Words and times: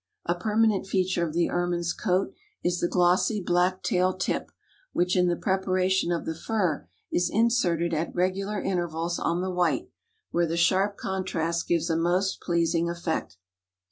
A 0.25 0.33
permanent 0.33 0.87
feature 0.87 1.23
of 1.23 1.31
the 1.33 1.51
Ermine's 1.51 1.93
coat 1.93 2.33
is 2.63 2.79
the 2.79 2.87
glossy 2.87 3.39
black 3.39 3.83
tail 3.83 4.15
tip, 4.17 4.51
which 4.93 5.15
in 5.15 5.27
the 5.27 5.35
preparation 5.35 6.11
of 6.11 6.25
the 6.25 6.33
fur 6.33 6.89
is 7.11 7.29
inserted 7.29 7.93
at 7.93 8.15
regular 8.15 8.59
intervals 8.59 9.19
on 9.19 9.41
the 9.43 9.51
white, 9.51 9.91
where 10.31 10.47
the 10.47 10.57
sharp 10.57 10.97
contrast 10.97 11.67
gives 11.67 11.87
a 11.91 11.95
most 11.95 12.41
pleasing 12.41 12.89
effect. 12.89 13.37